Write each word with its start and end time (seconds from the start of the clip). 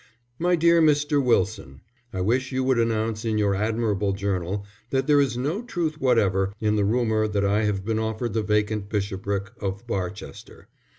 MY 0.39 0.55
DEAR 0.55 0.81
MR. 0.81 1.23
WILSON, 1.23 1.81
_I 2.11 2.25
wish 2.25 2.51
you 2.51 2.63
would 2.63 2.79
announce 2.79 3.23
in 3.23 3.37
your 3.37 3.53
admirable 3.53 4.13
Journal 4.13 4.65
that 4.89 5.05
there 5.05 5.21
is 5.21 5.37
no 5.37 5.61
truth 5.61 6.01
whatever 6.01 6.51
in 6.59 6.75
the 6.75 6.85
rumour 6.85 7.27
that 7.27 7.45
I 7.45 7.65
have 7.65 7.85
been 7.85 7.99
offered 7.99 8.33
the 8.33 8.41
vacant 8.41 8.89
bishopric 8.89 9.51
of 9.61 9.85
Barchester. 9.85 10.69